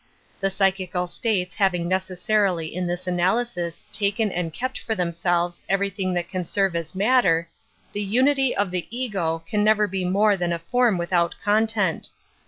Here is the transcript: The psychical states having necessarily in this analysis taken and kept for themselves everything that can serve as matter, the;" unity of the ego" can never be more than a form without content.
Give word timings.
The 0.39 0.49
psychical 0.49 1.05
states 1.05 1.53
having 1.53 1.87
necessarily 1.87 2.73
in 2.73 2.87
this 2.87 3.05
analysis 3.05 3.85
taken 3.91 4.31
and 4.31 4.51
kept 4.51 4.79
for 4.79 4.95
themselves 4.95 5.61
everything 5.69 6.15
that 6.15 6.27
can 6.27 6.43
serve 6.43 6.75
as 6.75 6.95
matter, 6.95 7.47
the;" 7.93 8.01
unity 8.01 8.55
of 8.57 8.71
the 8.71 8.87
ego" 8.89 9.43
can 9.47 9.63
never 9.63 9.85
be 9.85 10.03
more 10.03 10.35
than 10.35 10.53
a 10.53 10.57
form 10.57 10.97
without 10.97 11.35
content. 11.43 12.09